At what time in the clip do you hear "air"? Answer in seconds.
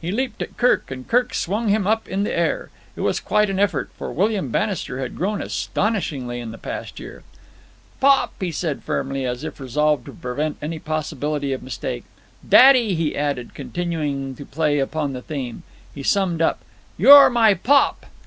2.34-2.70